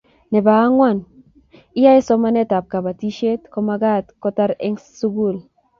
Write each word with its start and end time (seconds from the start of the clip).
Nebo 0.31 0.49
ang'wan 0.65 0.97
iyae 1.79 2.01
somanet 2.07 2.51
ab 2.57 2.65
kabatishet 2.73 3.41
ko 3.51 3.57
magat 3.67 4.05
ko 4.11 4.17
kitar 4.29 4.51
eng' 4.65 4.83
sukul 4.99 5.35